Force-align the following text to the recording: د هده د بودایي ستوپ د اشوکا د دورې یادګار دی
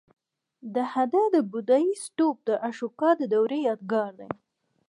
د 0.75 0.77
هده 0.93 1.23
د 1.35 1.35
بودایي 1.51 1.93
ستوپ 2.05 2.35
د 2.49 2.49
اشوکا 2.69 3.09
د 3.17 3.21
دورې 3.33 3.59
یادګار 3.69 4.11
دی 4.19 4.29